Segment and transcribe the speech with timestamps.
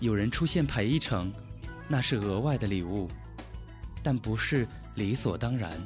[0.00, 1.32] 有人出现陪一程，
[1.88, 3.10] 那是额外的礼物，
[4.02, 5.80] 但不是理所当然。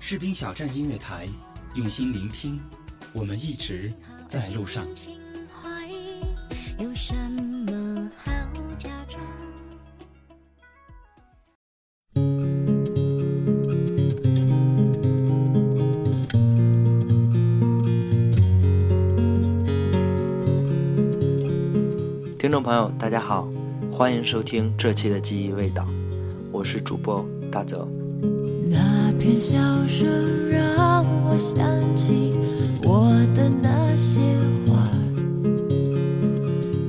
[0.00, 1.28] 士兵小站音乐台，
[1.74, 2.60] 用心聆听，
[3.12, 3.92] 我们一直
[4.28, 4.86] 在路上。
[22.62, 23.48] 众朋友，大家好，
[23.90, 25.84] 欢迎收听这期的记忆味道，
[26.52, 27.88] 我是主播大泽。
[28.70, 32.32] 那片笑声让我想起
[32.84, 34.20] 我的那些
[34.64, 34.88] 花，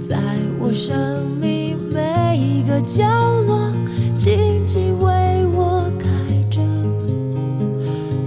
[0.08, 0.16] 在
[0.60, 3.04] 我生命每一个角
[3.48, 3.74] 落，
[4.16, 6.08] 静静为我开
[6.52, 6.62] 着。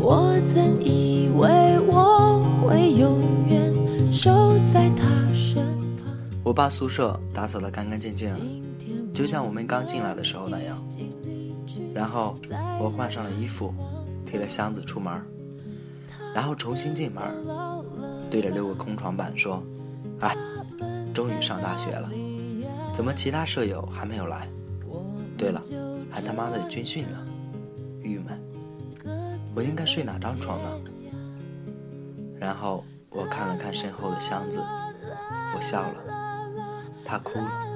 [0.01, 3.73] 我曾以为我会永远
[4.13, 4.33] 守
[4.75, 5.65] 在他身
[5.97, 6.13] 旁。
[6.43, 7.17] 我爸宿舍。
[7.37, 8.65] 打扫得干干净净，
[9.13, 10.83] 就像我们刚进来的时候那样。
[11.93, 12.35] 然后
[12.81, 13.75] 我换上了衣服，
[14.25, 15.23] 提了箱子出门，
[16.35, 17.23] 然后重新进门，
[18.31, 19.63] 对着六个空床板说
[20.21, 20.35] ：“哎，
[21.13, 22.11] 终于上大学了，
[22.95, 24.49] 怎么其他舍友还没有来？
[25.37, 25.61] 对了，
[26.11, 27.19] 还他妈的军训呢，
[28.01, 28.41] 郁闷。
[29.55, 30.71] 我应该睡哪张床呢？”
[32.41, 34.59] 然后我看了看身后的箱子，
[35.55, 36.16] 我笑了。
[37.07, 37.67] 他哭了。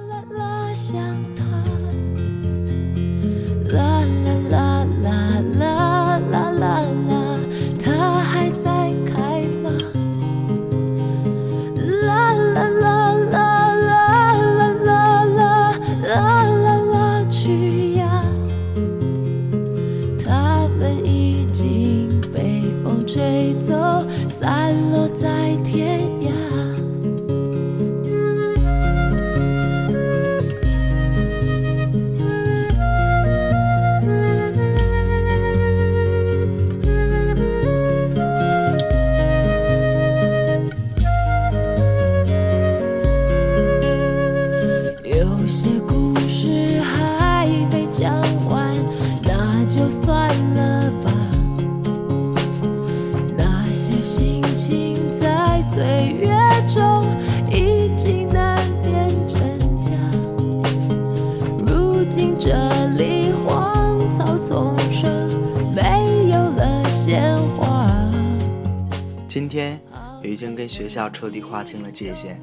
[69.27, 69.79] 今天
[70.21, 72.41] 已经跟学校彻底划清了界限。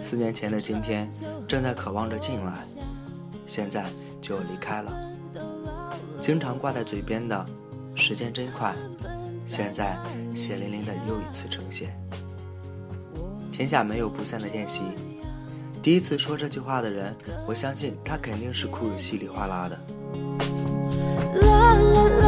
[0.00, 1.10] 四年前的今天，
[1.48, 2.62] 正在渴望着进来，
[3.46, 3.86] 现在
[4.20, 4.92] 就要离开了。
[6.20, 7.46] 经常挂在嘴边的
[7.96, 8.74] “时间真快”，
[9.46, 9.98] 现在
[10.34, 11.98] 血淋淋的又一次呈现。
[13.50, 14.82] 天下没有不散的宴席。
[15.82, 17.16] 第一次说这句话的人，
[17.46, 20.65] 我相信他肯定是哭得稀里哗啦的。
[21.42, 22.25] 啦啦啦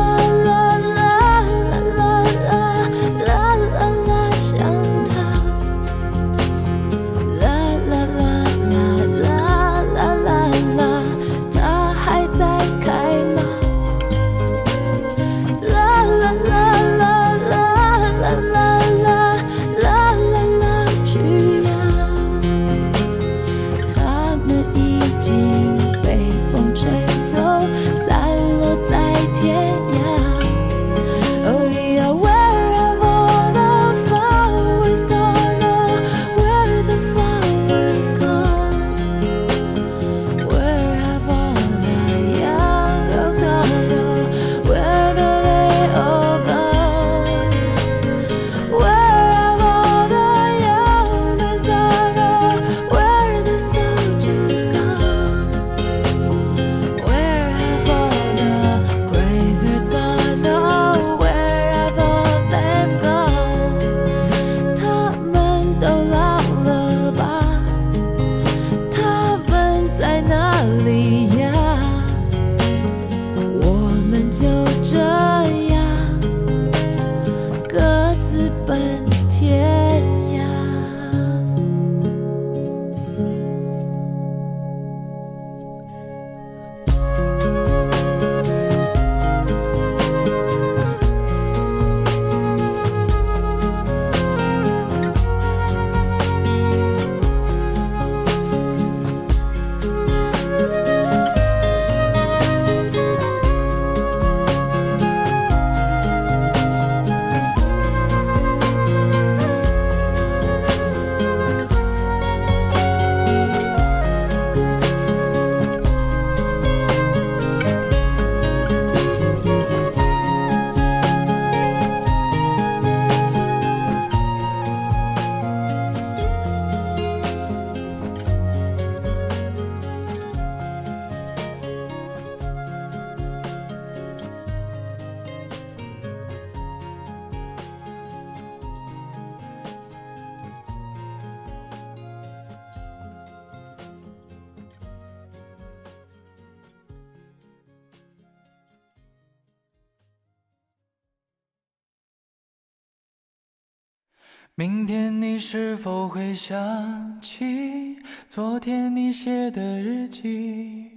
[154.58, 157.96] 明天你是否会想起
[158.26, 160.90] 昨天你写的日记？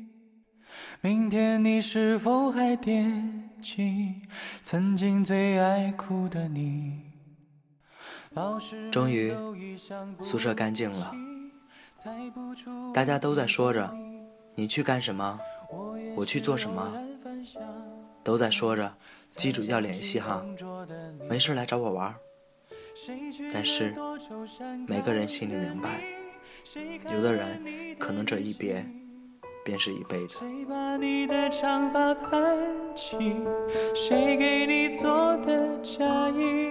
[1.00, 4.16] 明天你是否还惦记
[4.64, 7.02] 曾经最爱哭的你？
[8.92, 9.32] 终于，
[10.24, 11.14] 宿舍干净了，
[12.92, 13.96] 大家都在说着
[14.56, 15.40] 你去干什么，
[16.16, 16.92] 我去做什么，
[18.24, 18.98] 都在说着
[19.28, 20.44] 记住要联系哈，
[21.30, 22.12] 没事来找我玩。
[23.54, 23.94] 但是，
[24.88, 26.02] 每个人心里明白，
[27.14, 27.62] 有的人
[27.98, 28.86] 可能这一别，
[29.64, 30.38] 便是一辈子。
[30.40, 32.58] 谁把你的长发盘
[32.96, 33.18] 起？
[33.96, 36.71] 谁给你做的嫁衣？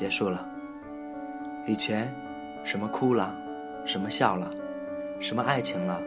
[0.00, 0.48] 结束了。
[1.66, 2.10] 以前，
[2.64, 3.36] 什么哭了，
[3.84, 4.50] 什么笑了，
[5.20, 6.02] 什么爱情了，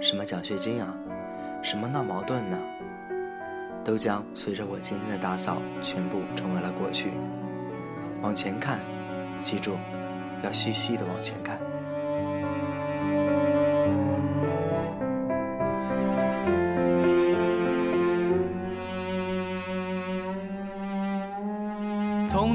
[0.00, 0.96] 什么奖学金啊，
[1.60, 2.56] 什么闹矛盾呢，
[3.82, 7.10] 都将随着我今天的打扫，全部成为了过去。
[8.20, 8.78] 往前看，
[9.42, 9.76] 记住，
[10.44, 11.58] 要细细的往前看。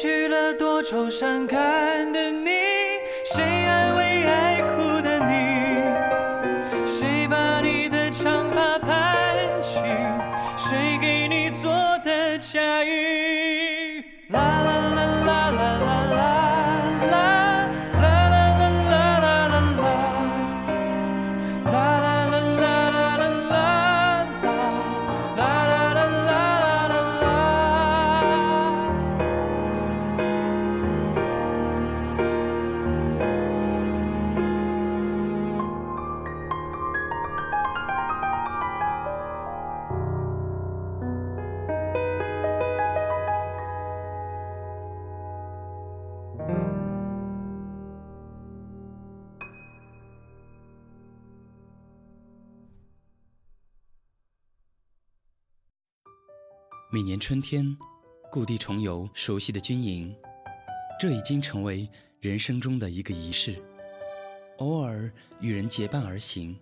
[0.00, 2.27] 去了多愁善感的
[56.90, 57.76] 每年春天，
[58.32, 60.16] 故地重游熟悉的军营，
[60.98, 61.86] 这已经成为
[62.18, 63.62] 人生中的一个仪式。
[64.56, 66.58] 偶尔与人结伴而行，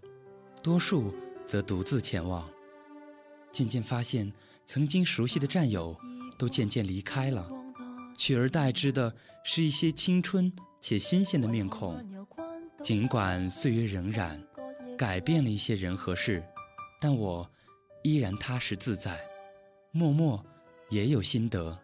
[0.61, 1.15] 多数
[1.47, 2.51] 则独自前往。
[3.53, 4.33] 渐渐发现，
[4.67, 5.97] 曾经熟悉的战友
[6.37, 7.49] 都渐渐离开了，
[8.19, 9.15] 取而代之的
[9.45, 12.05] 是一些青春且新鲜的面孔。
[12.83, 14.37] 尽管岁月荏苒，
[14.99, 16.43] 改变了一些人和事，
[17.01, 17.49] 但我
[18.03, 19.25] 依然踏实自在。
[19.97, 20.45] 默默
[20.91, 21.75] 也有心得，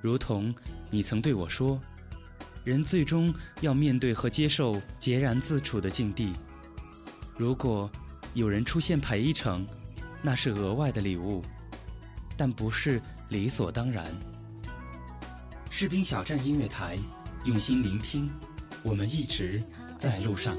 [0.00, 0.52] 如同
[0.90, 1.78] 你曾对我说，
[2.64, 6.32] 人最终要面对和接受孑然自处的境地。
[7.36, 7.90] 如果
[8.32, 9.66] 有人出现陪一程，
[10.22, 11.44] 那是额外的礼物，
[12.34, 12.98] 但不是
[13.28, 14.06] 理所当然。
[15.68, 16.96] 士兵小站音乐台，
[17.44, 18.30] 用心聆听，
[18.82, 19.62] 我们一直
[19.98, 20.56] 在路上。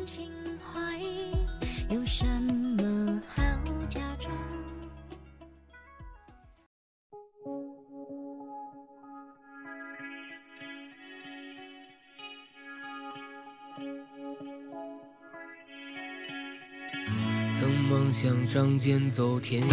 [18.56, 19.68] 仗剑走天涯。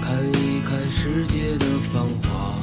[0.00, 2.54] 看一看世界的繁华，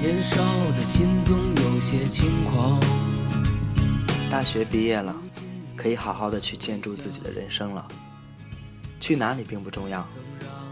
[0.00, 0.42] 年少
[0.72, 2.80] 的心总有些轻狂。
[4.28, 5.16] 大学毕业了，
[5.76, 7.86] 可以好好的去建筑自己的人生了。
[8.98, 10.04] 去哪里并不重要，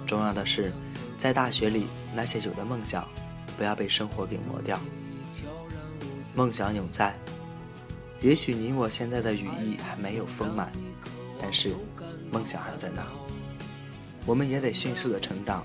[0.05, 0.73] 重要的是，
[1.17, 3.09] 在大学里那些有的梦想，
[3.57, 4.81] 不要被生活给磨掉。
[6.35, 7.17] 梦想永在，
[8.21, 10.73] 也许你我现在的羽翼还没有丰满，
[11.41, 11.73] 但是
[12.33, 13.07] 梦想还在那。
[14.27, 15.65] 我们也得迅速的成长，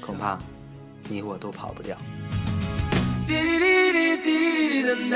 [0.00, 0.38] 恐怕
[1.08, 1.96] 你我都跑不掉。
[3.26, 5.10] 您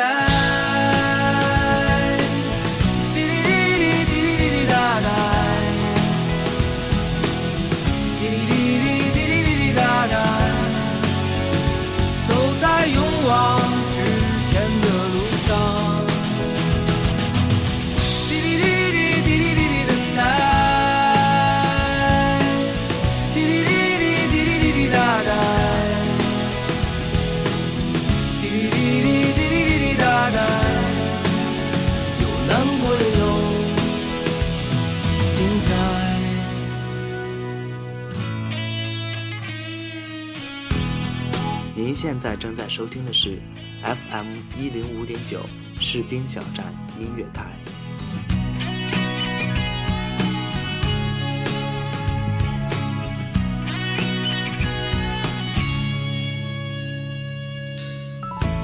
[42.00, 43.40] 现在正在收听的是
[43.83, 45.40] FM 一零五点九
[45.81, 47.59] 士兵小站音乐台。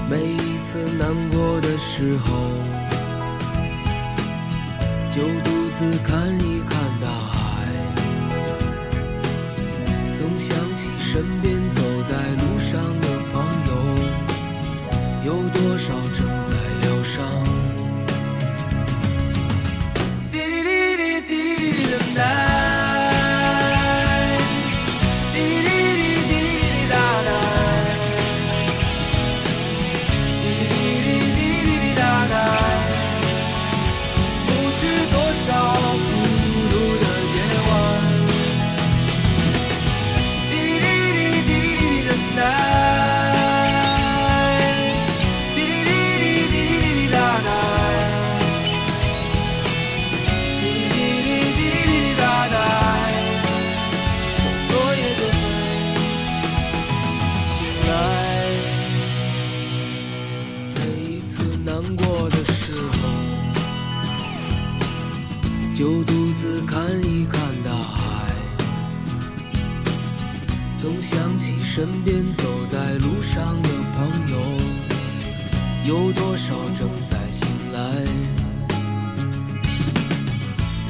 [0.08, 2.52] 每一次难过的时候，
[5.12, 5.22] 就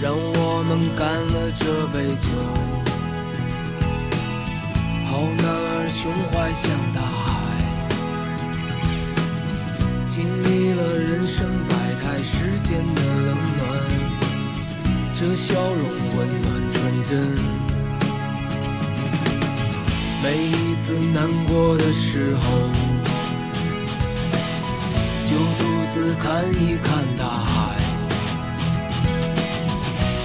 [0.04, 2.28] 让我们干了这杯酒，
[5.06, 7.32] 好男儿胸怀像大海，
[10.06, 13.64] 经历了人生百态世间的冷暖，
[15.14, 17.11] 这笑容温暖纯真。
[20.23, 22.44] 每一次难过的时候，
[25.25, 27.25] 就独自看一看大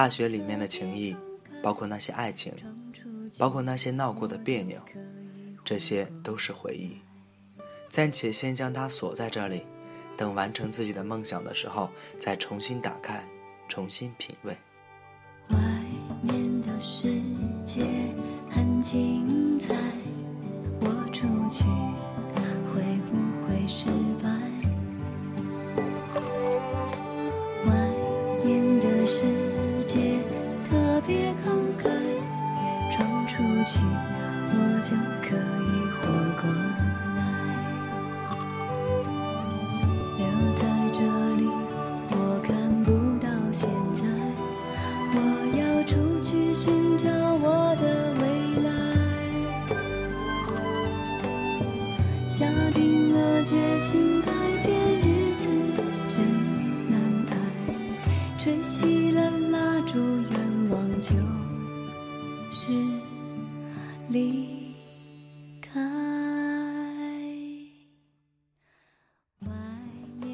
[0.00, 1.14] 大学里面的情谊，
[1.62, 2.54] 包括那些爱情，
[3.36, 4.80] 包括那些闹过的别扭，
[5.62, 6.96] 这些都是回忆。
[7.90, 9.66] 暂且先将它锁在这里，
[10.16, 13.22] 等完成自己的梦想的时候，再重新打开，
[13.68, 14.56] 重新品味。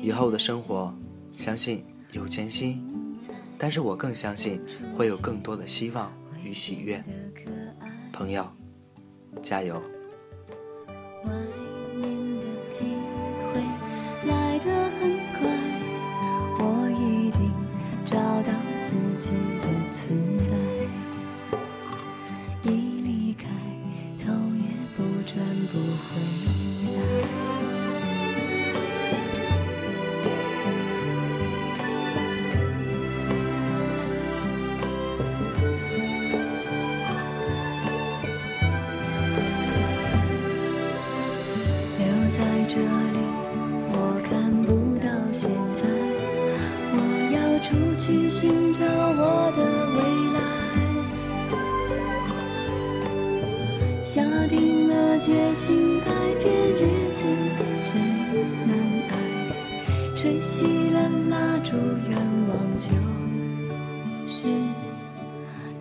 [0.02, 0.94] 以后的生活，
[1.30, 2.80] 相信有艰辛，
[3.58, 4.62] 但是我更相信
[4.96, 7.02] 会有更多的希望与喜悦。
[8.12, 8.48] 朋友，
[9.42, 9.82] 加油！
[11.24, 11.32] 外
[11.96, 12.84] 面的机
[13.50, 13.60] 会
[14.26, 15.50] 来得很快，
[16.58, 17.52] 我一定
[18.04, 20.75] 找到自己的存在。
[55.16, 56.10] 定了决心改
[56.42, 57.24] 变日子
[57.86, 57.90] 真
[58.66, 58.70] 难
[59.08, 59.14] 挨，
[60.14, 61.74] 吹熄了蜡烛，
[62.08, 62.90] 愿望就
[64.26, 64.46] 是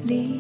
[0.06, 0.35] 离。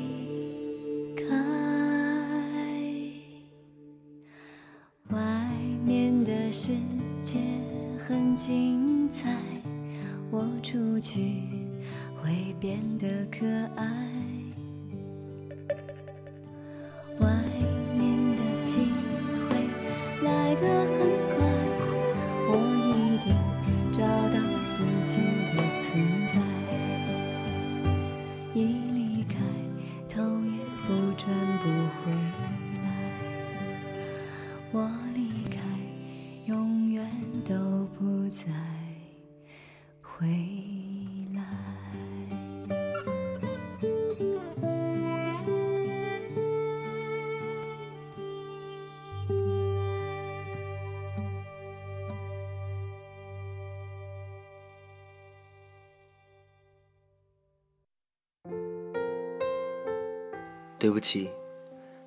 [60.85, 61.31] 对不起，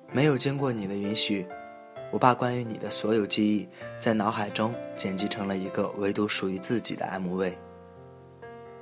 [0.09, 1.45] 没有经过你的允许，
[2.13, 3.67] 我把关于你的所有记忆
[3.99, 7.51] 在脑海中剪辑成了一个唯独属于自己的 MV。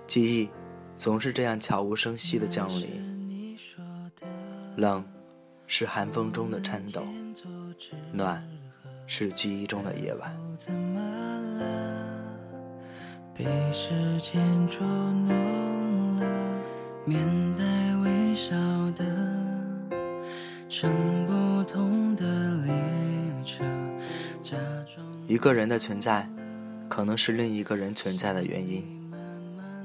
[0.06, 0.52] 记忆
[0.98, 3.58] 总是这样悄无声息的降临，
[4.76, 5.04] 冷
[5.66, 7.02] 是寒风中的颤抖，
[8.14, 8.48] 暖
[9.08, 10.32] 是记忆中的夜晚。
[13.34, 16.28] 被时间捉弄了，
[17.04, 17.64] 面带
[18.04, 18.56] 微笑
[20.70, 22.26] 乘不同的
[22.66, 22.74] 列
[23.46, 23.64] 车，
[24.44, 24.58] 假
[24.94, 26.30] 装一个人的存在，
[26.90, 28.84] 可能是另一个人存在的原因，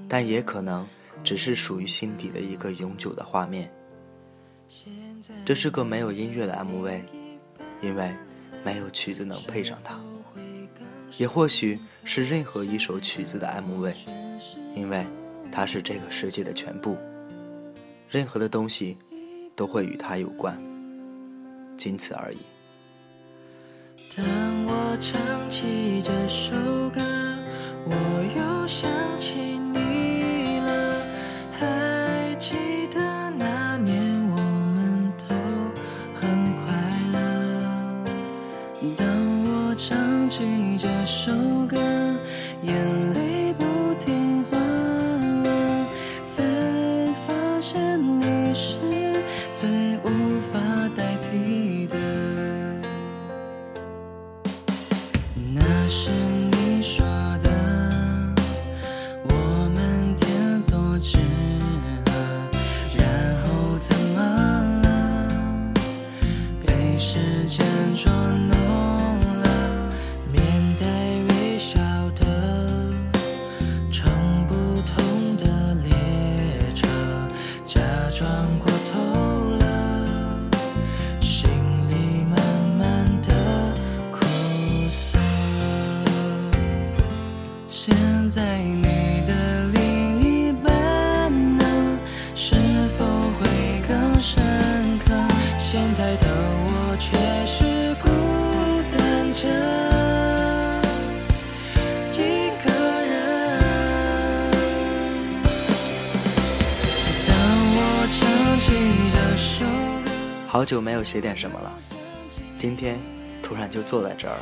[0.09, 0.85] 但也可能
[1.23, 3.73] 只是属于心底的一个永久的画面。
[5.45, 7.01] 这是个没有音乐的 MV，
[7.81, 8.13] 因为
[8.65, 10.01] 没有曲子能配上它；
[11.17, 13.95] 也或许是任何一首曲子的 MV，
[14.75, 15.07] 因为
[15.53, 16.97] 它是这个世界的全部，
[18.11, 18.97] 任何的东西
[19.55, 20.59] 都会与它有关，
[21.83, 22.39] 仅此而已。
[24.17, 24.25] 当
[24.67, 26.53] 我唱起这首
[26.91, 27.01] 歌，
[27.85, 27.93] 我
[28.37, 30.71] 又想起你了。
[31.59, 32.55] 还记
[32.89, 33.99] 得那年
[34.31, 34.37] 我
[34.77, 35.35] 们都
[36.15, 36.21] 很
[36.63, 36.71] 快
[37.15, 37.19] 乐。
[38.97, 39.05] 当
[39.45, 41.33] 我唱起这首
[41.67, 41.77] 歌，
[42.63, 43.02] 眼
[110.53, 111.79] 好久没有写点什么了，
[112.59, 113.01] 今天
[113.43, 114.37] 突然就坐在这儿。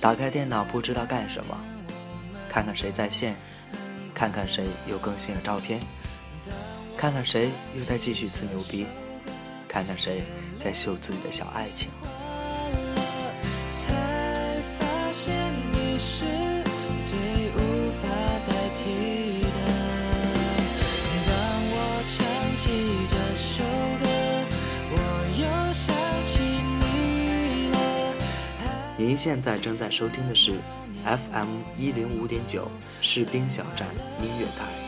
[0.00, 1.54] 打开电脑不知道干什么，
[2.48, 3.36] 看看谁在线，
[4.14, 5.82] 看看谁又更新了照片，
[6.96, 8.86] 看看谁又在继续吹牛逼，
[9.68, 10.24] 看看谁
[10.56, 11.90] 在秀自己的小爱情。
[29.06, 30.58] 您现在正在收听的是
[31.04, 32.68] FM 一零五点九
[33.00, 33.86] 士兵小站
[34.20, 34.85] 音乐台。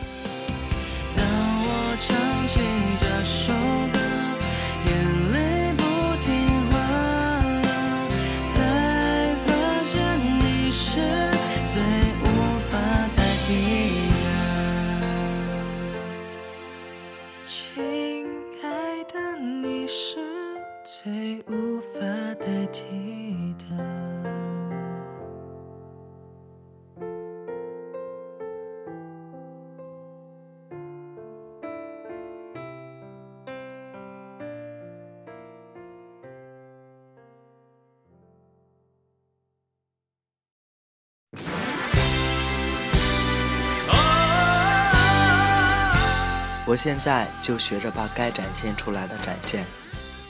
[46.69, 49.65] 我现在就学着把该展现出来的展现，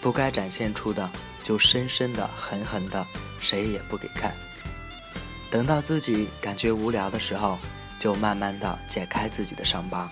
[0.02, 1.10] 不该展现出的
[1.44, 3.06] 就深深的、狠狠的，
[3.42, 4.34] 谁也不给看。
[5.52, 7.60] 等到自己感觉无聊的时候，
[8.00, 10.10] 就慢慢的解开自己的伤疤，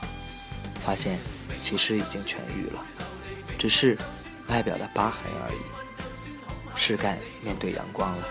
[0.86, 1.18] 发现
[1.62, 2.84] 其实已经痊愈了，
[3.58, 3.98] 只是
[4.48, 5.62] 外表的疤痕而已，
[6.76, 8.28] 是该面对阳光了。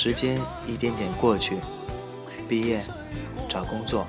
[0.00, 1.58] 时间一点点过去，
[2.48, 2.80] 毕业，
[3.48, 4.06] 找工作，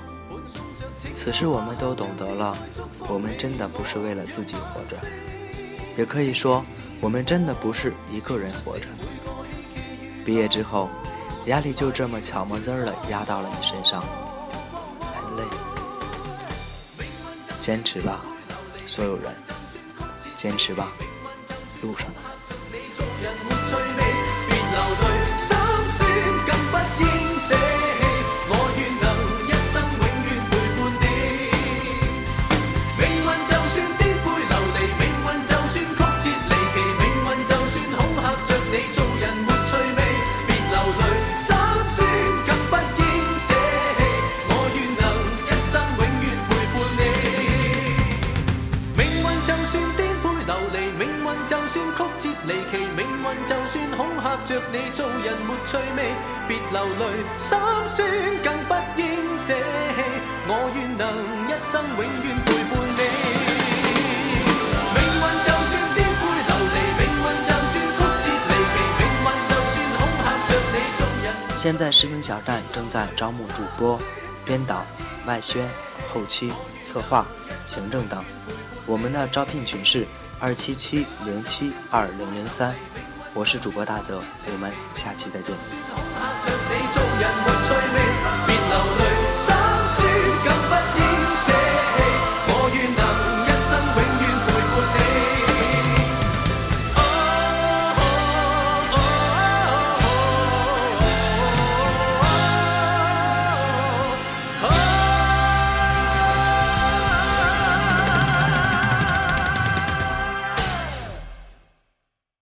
[1.15, 2.55] 此时我们都懂得了，
[3.07, 4.95] 我们真的不是为了自己活着，
[5.97, 6.63] 也可以说，
[7.01, 8.85] 我们真的不是一个人活着。
[10.23, 10.91] 毕业之后，
[11.47, 14.03] 压力就这么悄么滋儿的压到了你身上，
[15.01, 15.43] 很累。
[17.59, 18.21] 坚持吧，
[18.85, 19.33] 所有人，
[20.35, 20.91] 坚持吧，
[21.81, 22.28] 路上的
[54.49, 56.09] 着你，做人沒趣味，
[56.49, 57.01] 別流淚，
[57.37, 57.55] 心
[57.87, 57.97] 酸
[58.43, 60.01] 更不應捨棄。
[60.47, 61.05] 我願能
[61.45, 62.99] 一生永遠陪伴你。
[71.55, 74.01] 现在视频小站正在招募主播、
[74.45, 74.83] 编导、
[75.27, 75.69] 外宣、
[76.11, 77.27] 后期、策划、
[77.67, 78.23] 行政等。
[78.87, 80.07] 我们的招聘群是
[80.39, 82.73] 二七七零七二零零三。
[83.39, 84.21] 我是主播大泽
[84.51, 85.55] 我们下期再见。